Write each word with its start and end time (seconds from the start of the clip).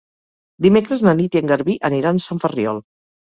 Dimecres 0.65 1.03
na 1.07 1.13
Nit 1.19 1.37
i 1.37 1.41
en 1.41 1.51
Garbí 1.51 1.75
aniran 1.91 2.23
a 2.23 2.25
Sant 2.29 2.43
Ferriol. 2.47 2.83